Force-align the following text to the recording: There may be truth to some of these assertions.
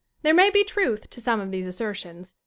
There 0.23 0.33
may 0.33 0.49
be 0.49 0.63
truth 0.63 1.11
to 1.11 1.21
some 1.21 1.39
of 1.39 1.51
these 1.51 1.67
assertions. 1.67 2.33